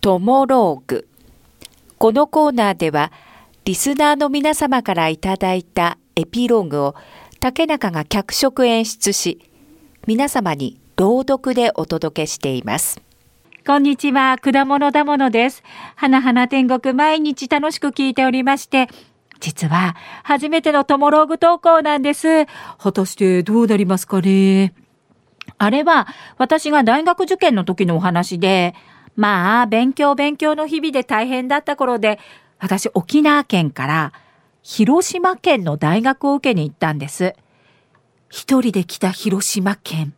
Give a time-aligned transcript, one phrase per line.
[0.00, 1.06] トモローグ。
[1.98, 3.12] このコーナーでは、
[3.66, 6.94] リスナーの皆様からいただいたエピローグを
[7.38, 9.50] 竹中が脚色演出し、
[10.06, 13.02] 皆様に朗読でお届けしています。
[13.66, 15.62] こんにちは、果物だものです。
[15.96, 18.88] 花々天国毎日楽しく聞いておりまして、
[19.38, 22.46] 実は初めてのトモローグ投稿なんです。
[22.78, 24.72] 果たしてどうなりますかね
[25.58, 26.06] あれは
[26.38, 28.74] 私が大学受験の時のお話で、
[29.20, 32.18] まあ勉強勉強の日々で大変だった頃で、
[32.58, 34.12] 私沖縄県から
[34.62, 37.34] 広島県の大学を受けに行ったんです。
[38.30, 40.14] 一人で来た広島県。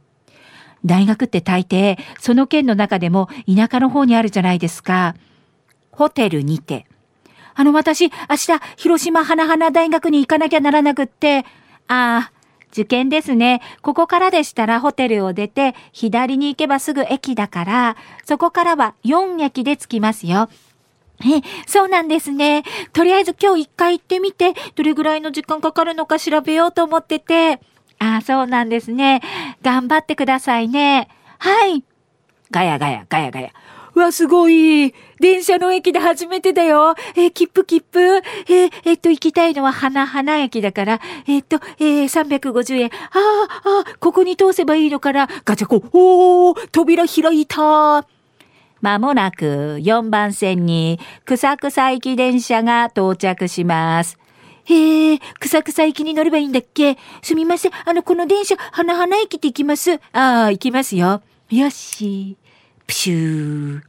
[0.84, 5.16] 大学って大抵、その県の中でも田舎の方にあるじゃないですか。
[5.90, 6.86] ホテルにて。
[7.54, 11.40] あの私、明日、広島花々大学に行かなきゃならなくって、
[11.88, 12.32] ああ、
[12.72, 13.60] 受験ですね。
[13.82, 20.48] ここからでしたらホテルを出て、左に行けばすぐ駅だから、そこからは4駅で着きますよ。
[21.20, 22.64] え、そうなんですね。
[22.92, 27.60] とりあえず今日一回行ってみて、どれぐらいの時間かかるのか調べようと思ってて。
[27.98, 29.20] ああ、そうなんですね。
[29.62, 31.08] 頑張ってくださいね。
[31.38, 31.84] はい。
[32.50, 33.52] ガヤガヤ、ガヤガヤ。
[33.94, 34.94] わ、すごい。
[35.20, 36.94] 電車の駅で初めてだよ。
[37.14, 38.00] えー、切符切符？
[38.00, 42.86] えー、えっと、行きたいのは花花駅だから、えー、っと、えー、350円。
[42.86, 45.28] ああ、ああ、ここに通せばいいのかな。
[45.44, 48.06] ガチャコ、おー、扉開いた。
[48.80, 49.44] まもなく
[49.80, 54.18] 4番線に草草行き電車が到着します。
[54.64, 56.98] へえ、草草行きに乗ればいいんだっけ？
[57.22, 57.72] すみません。
[57.84, 59.94] あの、この電車、花花駅って行きます？
[60.12, 61.22] ああ、行きますよ。
[61.50, 62.36] よし。
[62.86, 63.82] プシュー。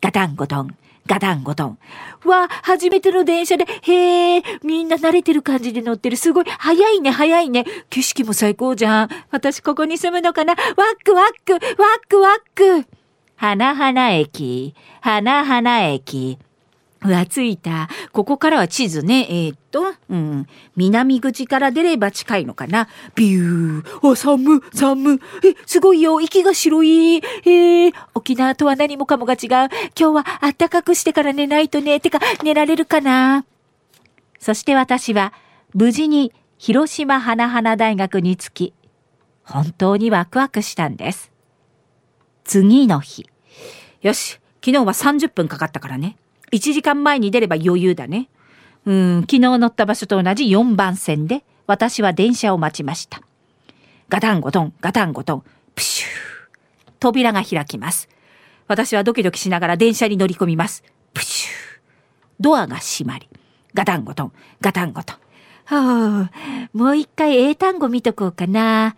[0.00, 0.76] ガタンゴトン。
[1.06, 1.78] ガタンゴトン。
[2.24, 6.16] わあ、初めての電車で、へえ、みんな慣れてる感じで乗ってる。
[6.16, 7.64] すごい、早いね、早いね。
[7.88, 9.08] 景色も最高じゃん。
[9.30, 10.64] 私ここに住むのかなワッ
[11.04, 11.60] クワック、ワッ
[12.08, 12.86] クワック。
[13.36, 16.38] 花花駅、花花駅。
[17.02, 17.88] わ、着いた。
[18.12, 19.26] ここからは地図ね。
[19.30, 20.46] えー、っと、うん。
[20.76, 22.88] 南口から出れば近いのかな。
[23.14, 24.10] ビュー。
[24.12, 25.14] あ、寒、寒。
[25.14, 25.18] え、
[25.64, 26.20] すごいよ。
[26.20, 27.16] 息が白い。
[27.16, 29.48] えー、沖縄とは何もかもが違う。
[29.48, 32.00] 今日は暖かくしてから寝ないとね。
[32.00, 33.46] てか、寝られるかな。
[34.38, 35.32] そして私は、
[35.72, 38.74] 無事に広島花々大学に着き、
[39.44, 41.32] 本当にワクワクしたんです。
[42.44, 43.26] 次の日。
[44.02, 44.38] よし。
[44.62, 46.18] 昨日は30分かかったからね。
[46.52, 48.28] 1時間前に出れば余裕だね。
[48.86, 53.20] うん、昨日乗った場所と同じ4番線で、私は電車を待ちました。
[54.08, 55.44] ガタンゴトン、ガタンゴトン、
[55.74, 56.10] プシュー。
[56.98, 58.08] 扉が開きます。
[58.66, 60.82] 私はドキドキしながら電車に乗り込みます。
[61.14, 61.80] プシュー。
[62.40, 63.28] ドアが閉まり、
[63.74, 65.16] ガタンゴトン、ガタンゴトン。
[65.66, 68.96] はあ、もう一回英単語見とこうかな。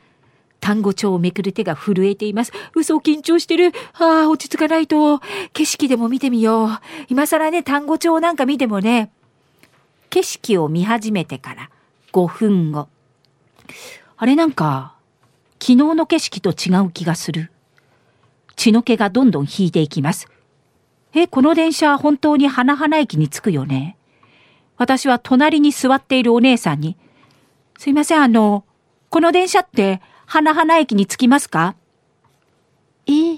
[0.62, 2.52] 単語帳をめくる手が震えています。
[2.76, 3.72] 嘘を、緊張してる。
[3.94, 5.18] ああ、落ち着かないと。
[5.52, 6.68] 景色でも見てみよう。
[7.08, 9.10] 今更ね、単語帳なんか見てもね。
[10.08, 11.70] 景色を見始めてから
[12.12, 12.88] 5分後。
[14.16, 14.94] あれなんか、
[15.58, 17.50] 昨日の景色と違う気がする。
[18.54, 20.28] 血の気がどんどん引いていきます。
[21.12, 23.96] え、この電車本当に花々駅に着くよね。
[24.76, 26.96] 私は隣に座っているお姉さんに、
[27.78, 28.64] すいません、あの、
[29.10, 30.00] この電車って
[30.32, 31.76] 花々駅に着きますか？
[33.06, 33.36] え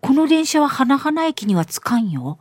[0.00, 2.38] この電車は花々駅には着かんよ。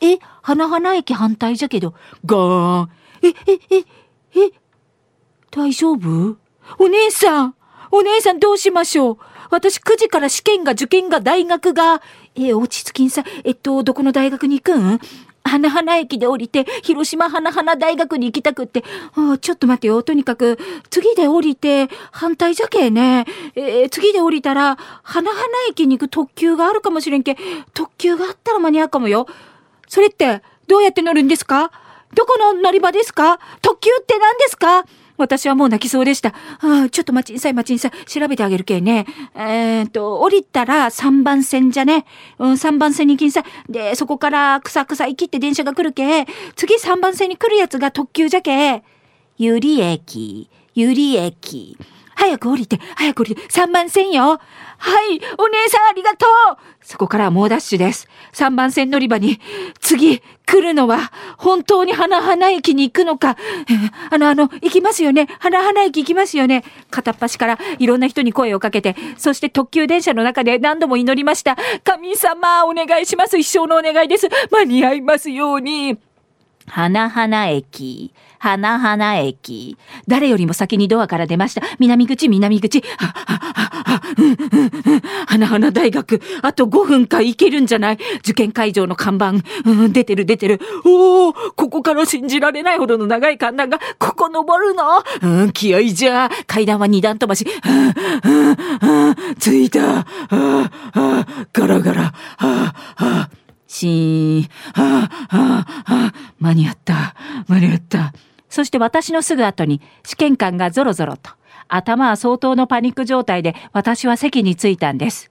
[0.00, 1.94] え花々駅反対じゃけど、
[2.26, 2.90] ガーン。
[3.22, 3.32] え、え、
[3.70, 4.52] え、え、
[5.52, 6.38] 大丈夫？
[6.80, 7.54] お姉さん
[7.92, 9.18] お姉さんどうしましょう？
[9.52, 12.02] 私9時から試験が受験が大学が、
[12.34, 14.98] え、落ち着きんさ、えっと、どこの大学に行くん？
[15.52, 20.02] 花々駅で降りて、広島花々大学に行きたくって、あちょっと待ってよ。
[20.02, 20.58] とにかく、
[20.88, 23.26] 次で降りて、反対じゃけえね。
[23.54, 27.36] えー、次で降りたら、花々駅に行く特急があるかもしれんけ。
[27.74, 29.26] 特急があったら間に合うかもよ。
[29.88, 31.70] それって、どうやって乗るんですか？
[32.14, 33.38] どこの乗り場ですか？
[33.60, 34.86] 特急って何ですか？
[35.16, 36.30] 私はもう泣きそうでした。
[36.60, 38.04] ああ、ちょっと待ちんさい待ちんさい。
[38.06, 39.06] 調べてあげるけね。
[39.34, 42.04] えー、っと、降りたら3番線じゃね。
[42.38, 43.44] うん、3番線に行きんさい。
[43.72, 46.26] で、そこから草草行きって電車が来るけ。
[46.56, 48.82] 次3番線に来るやつが特急じゃけ。
[49.38, 51.76] ゆり駅、ゆり駅。
[52.22, 54.22] 早く降りて、早く降りて、3番線よ。
[54.22, 54.38] は
[55.12, 58.08] い、お姉さんありがとうそこから猛ダッシュです。
[58.32, 59.40] 3番線乗り場に、
[59.80, 63.36] 次、来るのは、本当に花花駅に行くのか、
[64.10, 65.26] あの、あの、行きますよね。
[65.40, 66.62] 花花駅行きますよね。
[66.90, 71.56] 片っ端からいろんな人に声をかけて、そして特急電車の中で何度も祈りました。
[71.82, 73.36] 神様、お願いします。
[73.36, 74.28] 一生のお願いです。
[74.52, 75.98] 間に合いますように。
[76.66, 78.12] 花花駅、
[78.42, 79.76] 花花駅。
[80.08, 81.62] 誰よりも先にドアから出ました。
[81.78, 82.80] 南口、南口。
[82.80, 85.00] は、は、は、は、うん、うん、うん。
[85.26, 86.20] 花花大学。
[86.42, 87.98] あと5分か行けるんじゃない？
[88.18, 89.34] 受験会場の看板。
[89.64, 90.60] うん、出てる出てる。
[90.84, 95.04] おおここから信じられないほどの長い階段が、ここ登るの？
[95.22, 96.28] うん、気合いじゃ。
[96.48, 97.46] 階段は二段飛ばし。
[97.64, 98.56] うん、うん、
[99.06, 99.80] うん、着いた。
[99.80, 102.02] はあ、はあ、ガラガラ。
[102.02, 103.30] はあ、はあ。
[103.68, 104.42] シーン。
[104.42, 107.14] はあ、はあ、はあ、間に合った。
[107.46, 108.12] 間に合った。
[108.52, 111.30] そして私のすぐ後に試験官がぞろぞろと。
[111.68, 115.30] 頭は相当のパニック状態で私は席に着いたんです。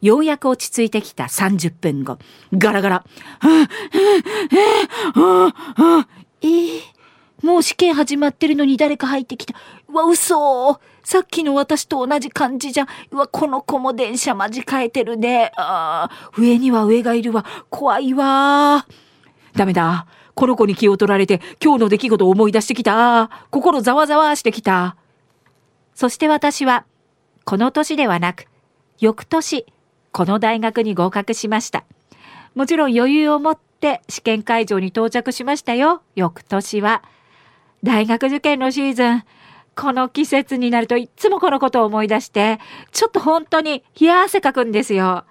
[0.00, 2.18] ようやく落ち着いてきた30分後。
[2.54, 2.94] ガラガラ。
[2.94, 3.04] は
[3.42, 3.66] あ、は
[5.14, 6.08] あ、はあ、はあ、
[6.40, 6.80] えー、
[7.42, 9.54] もう試験始まってるのに誰か入ってきた。
[9.90, 12.86] うわ、嘘さっきの私と同じ感じじゃ。
[13.10, 15.52] うわ、この子も電車間違えてるね。
[15.56, 17.44] ああ、上には上がいるわ。
[17.68, 18.86] 怖いわ。
[19.54, 20.06] ダメだ。
[20.34, 23.30] この子に気を取られて今日の出来事を思い出してきた。
[23.50, 24.96] 心ざわざわしてきた。
[25.94, 26.84] そして私は、
[27.44, 28.46] この年ではなく、
[28.98, 29.66] 翌年、
[30.12, 31.84] この大学に合格しました。
[32.54, 36.02] もちろん余裕を持って試験会場に到着しましたよ。
[36.14, 37.02] 翌年は。
[37.82, 39.24] 大学受験のシーズン。
[39.76, 42.60] この季節になるといつもこのことを思い出して、
[42.92, 45.24] ちょっと本当に冷や汗かくんですよ。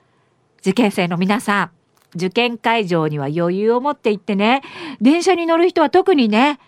[0.59, 1.71] 受験生の皆さん、
[2.15, 4.61] 受験会場には余裕を持って行ってね、
[5.01, 6.59] 電車に乗る人は特にね、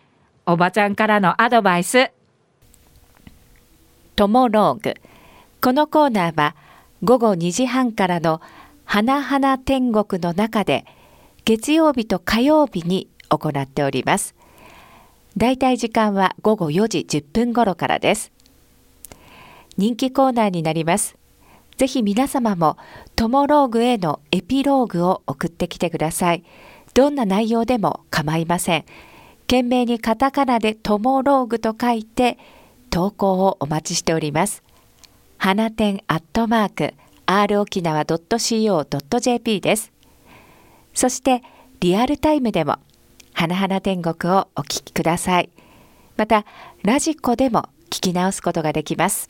[0.45, 2.11] おばちゃんからのアドバイス。
[4.15, 4.95] トモローグ。
[5.61, 6.55] このコーナーは
[7.03, 8.41] 午後2時半からの
[8.85, 10.85] 花々天国の中で
[11.43, 14.35] 月曜日と火曜日に行っております。
[15.37, 18.31] だいたい時間は午後4時10分頃からです。
[19.77, 21.17] 人気コーナーになります。
[21.77, 22.77] ぜひ皆様も
[23.15, 26.43] トモローグへのエピローグを送ってきてください。
[26.93, 28.85] どんな内容でも構いません。
[29.41, 32.37] 懸命にカタカナでトモローグと書いて
[32.89, 34.63] 投稿をお待ちしております。
[35.37, 36.93] 花店アットマーク
[37.25, 39.91] r 沖縄 .co.jp です。
[40.93, 41.43] そして
[41.79, 42.79] リアルタイムでも
[43.33, 45.49] 花々天国をお聞きください。
[46.17, 46.45] また、
[46.83, 49.29] ラジコでも聞き直すことができます。